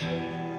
Música 0.00 0.49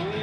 He 0.00 0.21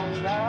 righteousness 0.00 0.22
from 0.22 0.39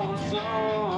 all. 0.00 0.97